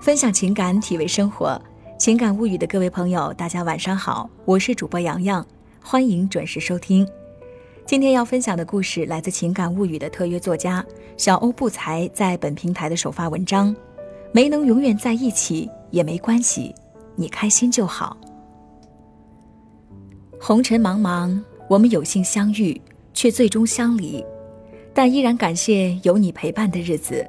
[0.00, 1.60] 分享情感，体味生活。
[1.98, 5.44] 情感物语的各位朋友，大家晚上好，我是主播洋洋，
[5.82, 7.06] 欢迎准时收听。
[7.84, 10.84] 今天要分享的故事来自情感物语的特约作家
[11.16, 13.74] 小欧不才在本平台的首发文章。
[14.30, 16.72] 没能永远在一起也没关系，
[17.16, 18.16] 你开心就好。
[20.40, 22.80] 红尘茫茫，我们有幸相遇，
[23.12, 24.24] 却最终相离，
[24.94, 27.28] 但依然感谢有你陪伴的日子。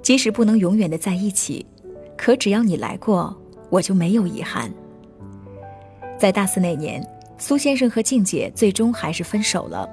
[0.00, 1.64] 即使不能永远的在一起，
[2.24, 3.36] 可只要你来过，
[3.68, 4.72] 我就没有遗憾。
[6.16, 7.04] 在大四那年，
[7.36, 9.92] 苏先生和静姐最终还是分手了，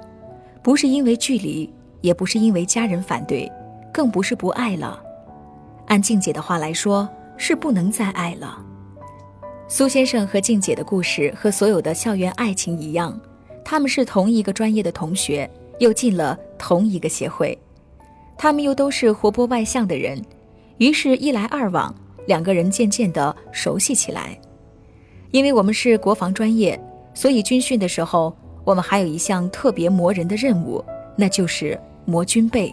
[0.62, 1.68] 不是因为距离，
[2.02, 3.50] 也不是因为家人反对，
[3.92, 5.02] 更不是不爱了。
[5.88, 8.64] 按静姐的话来说，是不能再爱了。
[9.66, 13.20] 苏先生和静姐的故事和所有的校园爱情一样，
[13.64, 15.50] 他们是同一个专业的同学，
[15.80, 17.58] 又进了同一个协会。
[18.38, 20.24] 他们又都是活泼外向的人，
[20.78, 21.92] 于是，一来二往，
[22.30, 24.38] 两个人渐渐的熟悉起来。
[25.32, 26.80] 因为我们是国防专业，
[27.12, 28.32] 所以军训的时候，
[28.64, 30.84] 我们还有一项特别磨人的任务，
[31.16, 32.72] 那就是磨军备。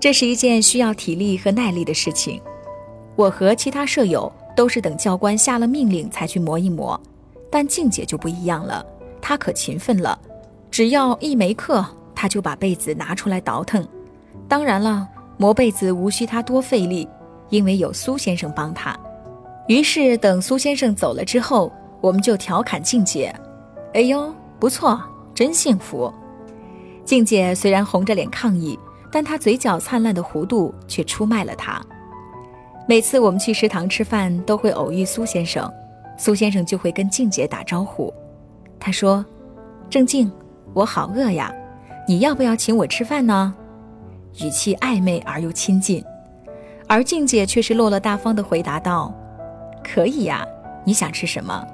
[0.00, 2.40] 这是一件需要体力和耐力的事情。
[3.14, 6.98] 我和其他舍友都是等教官下了命令才去磨一磨，
[7.50, 8.84] 但静姐就不一样了，
[9.20, 10.18] 她可勤奋了，
[10.70, 13.86] 只要一没课，她就把被子拿出来倒腾。
[14.48, 17.06] 当然了，磨被子无需她多费力，
[17.48, 18.96] 因为有苏先生帮他。
[19.68, 23.34] 于是等苏先生走了之后，我们就调侃静姐
[23.94, 25.00] ：“哎呦，不错，
[25.34, 26.12] 真幸福。”
[27.04, 28.78] 静姐虽然红着脸抗议，
[29.10, 31.80] 但她嘴角灿烂的弧度却出卖了她。
[32.88, 35.68] 每次我们去食堂吃饭，都会偶遇苏先生，
[36.16, 38.12] 苏先生就会跟静姐打招呼。
[38.78, 39.24] 他说
[39.90, 40.30] ：“郑静，
[40.72, 41.52] 我好饿呀，
[42.06, 43.52] 你要不要请我吃饭呢？”
[44.40, 46.04] 语气暧昧而又亲近，
[46.88, 49.12] 而静姐却是落落大方的回答道
[49.82, 50.46] ：“可以呀，
[50.84, 51.66] 你想吃什么？”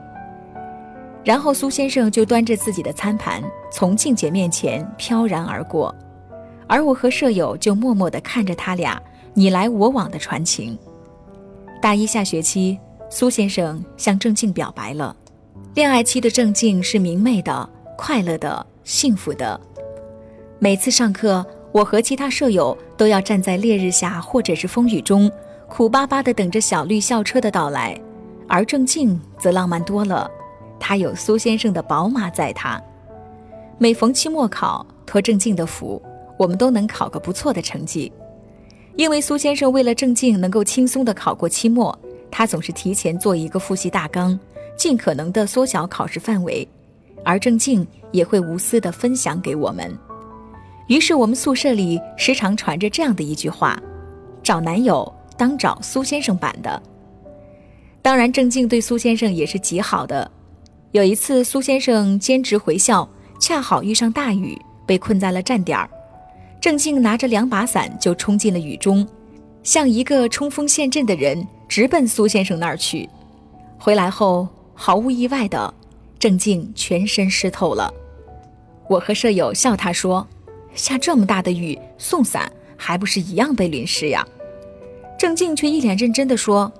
[1.25, 5.95] 然后苏先生就端着自己的餐盘从静姐面前飘然而过，
[6.67, 9.01] 而我和舍友就默默地看着他俩
[9.35, 10.77] 你来我往的传情。
[11.81, 12.79] 大一下学期，
[13.09, 15.15] 苏先生向郑静表白了。
[15.75, 19.61] 恋爱期的郑静是明媚的、快乐的、幸福的，
[20.59, 21.45] 每次上课。
[21.73, 25.31] 我和其他舍友都要站在烈日下或者是风雨中，
[25.69, 27.99] 苦巴巴地等着小绿校车的到来，
[28.47, 30.31] 而郑静则浪漫多了，
[30.79, 32.81] 她有苏先生的宝马载她。
[33.79, 36.01] 每逢期末考，托郑静的福，
[36.39, 38.13] 我们都能考个不错的成绩。
[38.95, 41.99] 因为苏先生为了郑静能够轻松地考过期末，
[42.31, 44.39] 他总是提前做一个复习大纲，
[44.77, 46.69] 尽可能地缩小考试范围，
[47.25, 49.99] 而郑静也会无私地分享给我们。
[50.89, 53.81] 于是我们宿舍里时常传着这样的一句话
[54.43, 56.83] ：“找男友当找苏先生版的。”
[58.03, 60.29] 当然，郑静对苏先生也是极好的。
[60.91, 63.09] 有一次，苏先生兼职回校，
[63.41, 65.89] 恰好遇上大雨，被困在了站点儿。
[66.61, 69.07] 郑静拿着两把伞就冲进了雨中，
[69.63, 73.09] 像一个冲锋陷阵的人，直奔苏先生那儿去。
[73.79, 75.73] 回来后，毫无意外的，
[76.19, 77.93] 郑静全身湿透了。
[78.89, 80.27] 我和舍友笑他说。
[80.75, 84.27] 下这么大的雨，送伞还不是一样被淋湿呀？
[85.19, 86.73] 郑静却一脸认真地说：“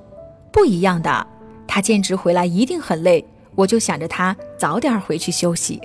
[0.51, 1.27] 不一样的，
[1.67, 5.81] 他兼职回来一定很累，我就想着他早点回去休息。”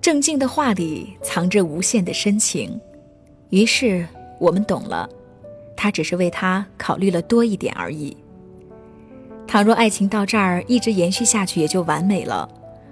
[0.00, 2.80] 郑静的话里藏着无限的深情，
[3.50, 4.06] 于是
[4.38, 5.08] 我们懂了，
[5.76, 8.16] 他只是为他考虑了多一点而已。
[9.46, 12.48] 倘若爱情到这儿一直延续下去，也就完美了。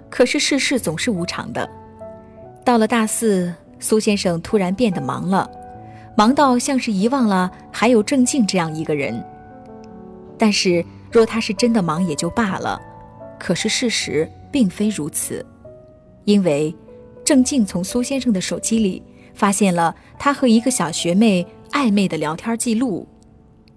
[0.09, 1.69] 可是世事总是无常的，
[2.65, 3.53] 到了大四。
[3.79, 5.49] 苏先生突然变得忙了，
[6.15, 9.23] 忙到像是遗忘了还有郑静这样一个人。
[10.37, 12.79] 但是若他是真的忙也就罢了，
[13.39, 15.45] 可是事实并非如此，
[16.25, 16.75] 因为
[17.23, 19.01] 郑静从苏先生的手机里
[19.33, 23.07] 发现了他和一个小学妹暧昧的聊天记录。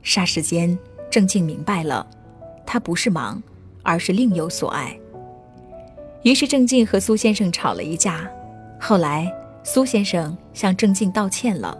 [0.02, 0.79] 霎时间，
[1.11, 2.06] 郑静明白了，
[2.64, 3.43] 他不是忙，
[3.82, 4.99] 而是另有所爱。
[6.23, 8.31] 于是郑静和苏先生吵了一架，
[8.81, 9.31] 后来。
[9.62, 11.77] 苏先生向郑静道歉了，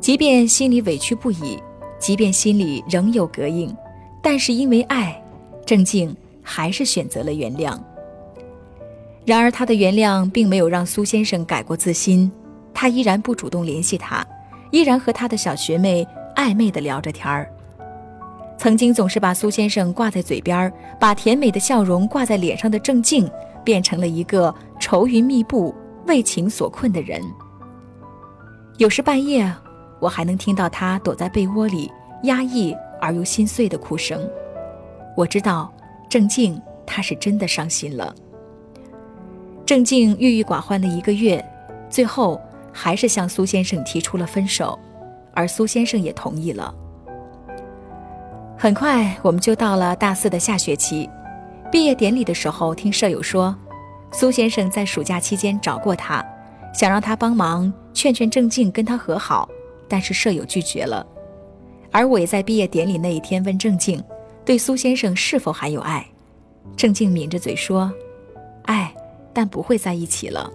[0.00, 1.58] 即便心里委屈不已，
[1.98, 3.74] 即便心里仍有膈应，
[4.22, 5.20] 但是因为爱，
[5.64, 7.78] 郑静还是选择了原谅。
[9.24, 12.30] 然而，他的原谅并没有让苏先生改过自新，
[12.74, 14.24] 他依然不主动联系他，
[14.70, 17.50] 依然和他的小学妹暧昧地聊着天儿。
[18.58, 20.70] 曾经总是把苏先生挂在嘴边，
[21.00, 23.28] 把甜美的笑容挂在脸上的郑静，
[23.64, 25.74] 变成了一个愁云密布。
[26.06, 27.22] 为情所困的人，
[28.78, 29.50] 有时半夜，
[30.00, 31.90] 我还能听到他躲在被窝里
[32.24, 34.20] 压抑而又心碎的哭声。
[35.16, 35.72] 我知道
[36.08, 38.14] 郑静她是真的伤心了。
[39.64, 41.42] 郑静郁郁寡欢了一个月，
[41.88, 42.40] 最后
[42.72, 44.78] 还是向苏先生提出了分手，
[45.32, 46.74] 而苏先生也同意了。
[48.58, 51.08] 很快我们就到了大四的下学期，
[51.72, 53.56] 毕业典礼的时候，听舍友说，
[54.16, 56.24] 苏先生在暑假期间找过他，
[56.72, 59.48] 想让他帮忙劝劝郑静跟他和好，
[59.88, 61.04] 但是舍友拒绝了。
[61.90, 64.00] 而我也在毕业典礼那一天问郑静，
[64.44, 66.06] 对苏先生是否还有爱？
[66.76, 67.92] 郑静抿着嘴说
[68.66, 68.94] ：“爱，
[69.32, 70.48] 但不会在一起了。”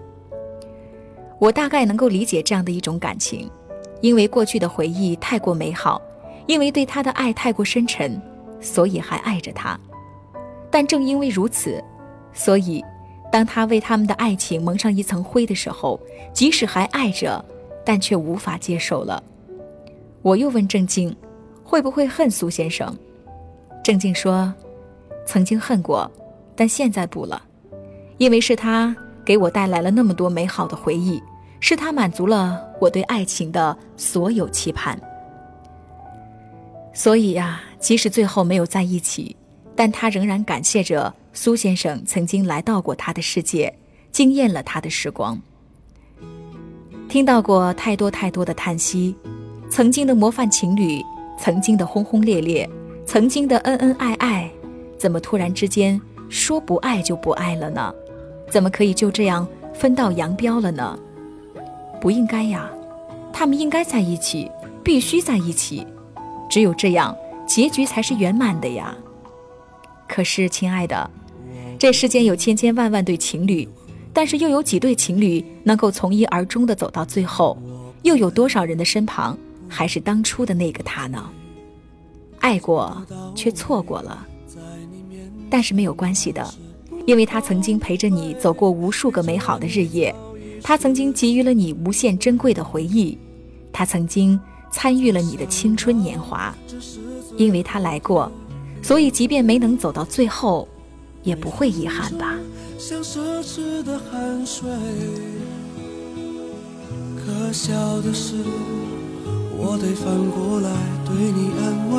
[1.38, 3.52] 我大概能够理解这样的一种感情，
[4.00, 6.02] 因为过去的回忆太过美好，
[6.48, 8.22] 因为对他的爱太过深沉，
[8.62, 9.78] 所以还爱着他。
[10.72, 11.84] 但正因为如此，
[12.32, 12.82] 所以
[13.32, 16.00] 当他为他们的爱情蒙上一层灰的时候，
[16.34, 17.44] 即使还爱着，
[17.86, 19.24] 但却无法接受了。
[20.22, 21.16] 我又问郑静。
[21.62, 22.98] 会不会恨苏先生？
[23.84, 24.52] 郑静说
[25.24, 26.12] ：“曾经恨过，
[26.56, 27.40] 但现在不了，
[28.18, 31.22] 因为是他给我带来了那么多美好的回忆，
[31.60, 35.00] 是他满足了我对爱情的所有期盼。
[36.92, 39.36] 所以呀，即使最后没有在一起，
[39.76, 43.74] 但他仍然感谢着苏先生曾经来到过他的世界，
[44.12, 45.42] 惊艳了他的时光。
[47.08, 49.16] 听到过太多太多的叹息，
[49.70, 51.02] 曾经的模范情侣。”
[51.42, 52.70] 曾经的轰轰烈烈，
[53.06, 54.52] 曾经的恩恩爱爱，
[54.98, 55.98] 怎么突然之间
[56.28, 57.96] 说不爱就不爱了呢？
[58.52, 61.00] 怎么可以就这样分道扬镳了呢？
[62.02, 62.70] 不应该呀，
[63.32, 64.52] 他们应该在一起，
[64.84, 65.88] 必须在一起，
[66.50, 67.16] 只有这样，
[67.48, 68.94] 结局才是圆满的呀。
[70.10, 71.10] 可是，亲爱的，
[71.80, 73.66] 这世间有千千万万对情侣，
[74.12, 77.58] 但是又有几对情侣能够从一而终的走到最后？
[78.04, 79.38] 又有多少人的身旁？
[79.70, 81.30] 还是当初的那个他呢？
[82.40, 83.02] 爱过，
[83.34, 84.28] 却错过了。
[85.50, 86.46] 但是没有关系的，
[87.06, 90.14] 因为他曾经陪着你走过无数个美好的日夜，
[90.62, 93.18] 他曾经给予了你无限珍贵的回忆，
[93.72, 94.38] 他曾经
[94.70, 96.54] 参与了你的青春年华。
[97.38, 98.30] 因为他来过，
[98.82, 100.68] 所以即便没能走到最后，
[101.30, 102.36] 也不会遗憾吧。
[102.78, 104.68] 像奢侈的汗水
[107.16, 108.36] 可笑的是。
[109.62, 110.72] 我得反过来
[111.06, 111.62] 对你安
[111.92, 111.98] 慰，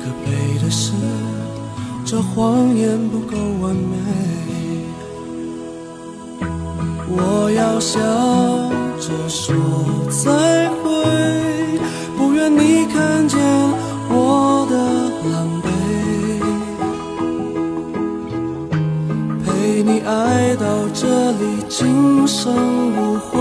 [0.00, 0.28] 可悲
[0.64, 0.94] 的是
[2.06, 3.94] 这谎言不够完美。
[7.12, 8.00] 我要笑
[8.98, 9.54] 着说
[10.08, 10.70] 再
[20.10, 22.52] 爱到这里，今生
[22.96, 23.38] 无悔。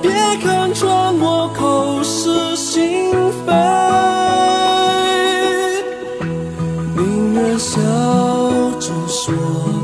[0.00, 0.10] 别
[0.42, 3.12] 看穿我口是心
[3.44, 3.52] 非，
[6.96, 7.78] 宁愿笑
[8.80, 9.34] 着说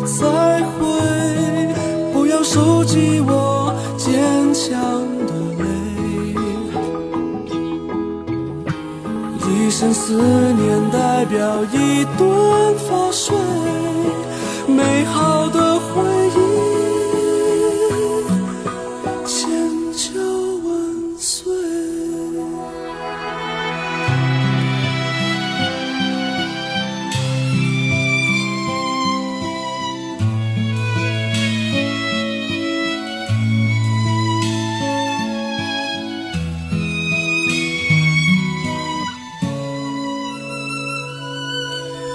[0.07, 0.81] 再会，
[2.15, 4.15] 不要收集我坚
[4.55, 4.73] 强
[5.27, 5.65] 的泪。
[9.47, 13.37] 一生思念代表一顿发睡，
[14.67, 15.34] 美好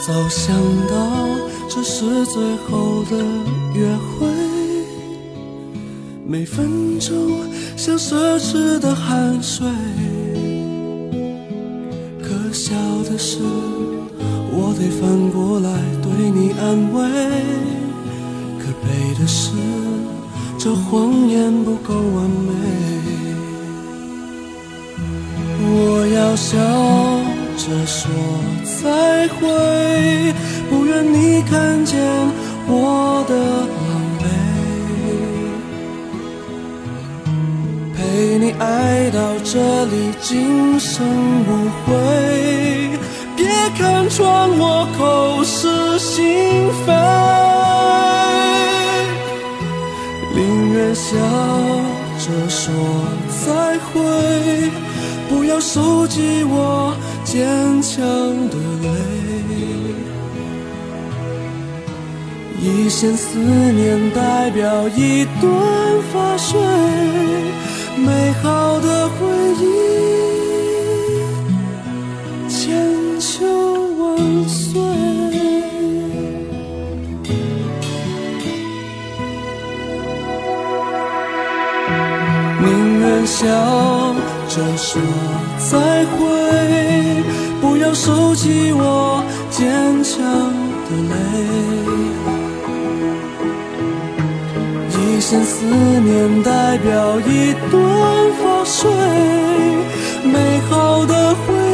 [0.09, 0.55] 早想
[0.87, 0.95] 到
[1.67, 3.15] 这是最后的
[3.75, 4.25] 约会，
[6.25, 7.15] 每分钟
[7.77, 9.67] 像奢侈的汗水。
[12.23, 12.73] 可笑
[13.03, 13.37] 的是，
[14.51, 15.69] 我得反过来
[16.01, 16.97] 对你安慰。
[18.57, 19.51] 可悲的是，
[20.57, 22.51] 这谎言不够完美。
[25.61, 27.18] 我要笑。
[27.69, 28.09] 着说
[28.81, 29.45] 再会，
[30.71, 32.01] 不愿你看见
[32.67, 33.35] 我的
[33.69, 33.79] 狼
[34.19, 34.25] 狈。
[37.95, 41.05] 陪你爱到这里，今生
[41.45, 41.93] 无悔。
[43.35, 43.45] 别
[43.77, 46.91] 看穿我口是心非，
[50.33, 51.15] 宁愿笑
[52.17, 52.73] 着说
[53.45, 53.93] 再会，
[55.29, 56.95] 不要收集我。
[57.31, 57.45] 坚
[57.83, 58.01] 强
[58.49, 58.89] 的泪，
[62.59, 65.53] 一线思念代表一段
[66.11, 66.59] 发睡，
[67.97, 69.13] 美好的回
[69.61, 69.63] 忆
[72.49, 73.45] 千秋
[73.99, 74.81] 万岁。
[82.59, 83.45] 宁愿笑
[84.49, 84.99] 着说
[85.69, 86.17] 再会，
[87.89, 89.65] 要收起我坚
[90.03, 90.21] 强
[90.85, 91.15] 的泪。
[94.93, 97.81] 一线思念代表一段
[98.37, 98.91] 发水，
[100.23, 101.68] 美好的回忆。